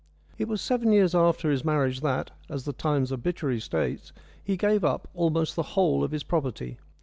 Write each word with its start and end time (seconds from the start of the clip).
It 0.39 0.47
was 0.47 0.61
seven 0.61 0.91
years 0.91 1.13
after 1.13 1.51
his 1.51 1.63
marriage 1.63 2.01
that, 2.01 2.31
as 2.49 2.63
the 2.65 2.73
Times 2.73 3.11
obituary 3.11 3.59
states, 3.59 4.11
he 4.43 4.57
gave 4.57 4.83
up 4.83 5.07
almost 5.13 5.55
the 5.55 5.61
whole 5.77 6.03
of 6.03 6.09
his 6.09 6.23
property. 6.23 6.79